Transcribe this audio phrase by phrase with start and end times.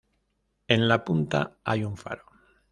[0.67, 2.23] En la punta hay un faro.